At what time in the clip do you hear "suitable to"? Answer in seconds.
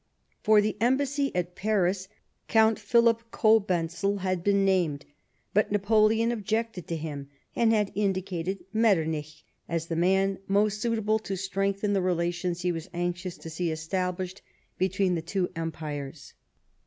10.81-11.37